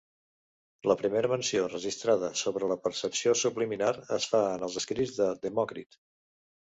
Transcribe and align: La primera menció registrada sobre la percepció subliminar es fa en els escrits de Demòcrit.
La 0.91 0.95
primera 1.01 1.29
menció 1.33 1.67
registrada 1.73 2.31
sobre 2.41 2.69
la 2.71 2.79
percepció 2.87 3.35
subliminar 3.43 3.93
es 4.21 4.27
fa 4.33 4.43
en 4.59 4.67
els 4.69 4.79
escrits 4.83 5.17
de 5.21 5.29
Demòcrit. 5.49 6.01